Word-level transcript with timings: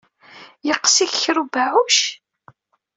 Yeqqes-ik 0.67 1.13
kra 1.21 1.39
n 1.41 1.41
ubeɛɛuc? 1.41 1.97